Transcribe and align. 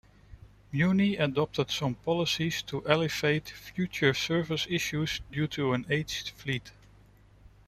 Muni 0.71 1.15
adopted 1.15 1.69
some 1.69 1.93
policies 1.93 2.63
to 2.63 2.81
alleviate 2.87 3.51
future 3.51 4.15
service 4.15 4.65
issues 4.67 5.21
due 5.31 5.45
to 5.45 5.73
an 5.73 5.85
aged 5.91 6.29
fleet. 6.31 6.71